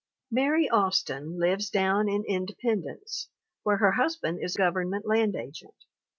[0.31, 3.29] "Mary Austin lives down in Independence,
[3.61, 5.75] where her husband is Government land agent.